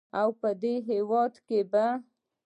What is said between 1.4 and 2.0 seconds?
کې به